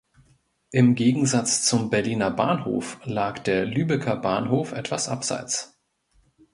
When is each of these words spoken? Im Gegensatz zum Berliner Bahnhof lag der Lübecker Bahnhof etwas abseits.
Im 0.71 0.95
Gegensatz 0.95 1.63
zum 1.67 1.91
Berliner 1.91 2.31
Bahnhof 2.31 2.97
lag 3.03 3.37
der 3.37 3.65
Lübecker 3.67 4.15
Bahnhof 4.15 4.71
etwas 4.71 5.07
abseits. 5.07 5.77